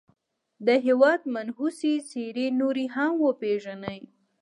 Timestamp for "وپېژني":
3.25-3.99